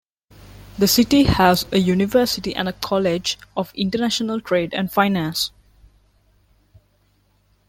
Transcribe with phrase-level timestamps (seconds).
[0.79, 5.51] The city has a university and a College of International Trade and Finance.